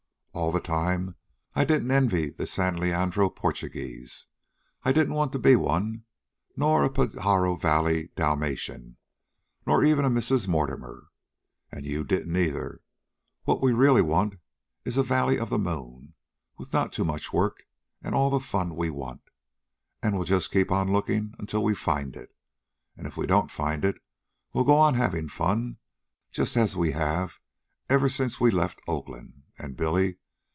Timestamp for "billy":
29.77-30.17